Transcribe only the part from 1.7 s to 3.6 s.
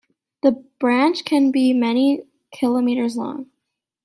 many kilometres long.